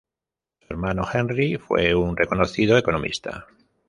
[0.61, 3.45] Su hermano Henri fue un reconocido economista.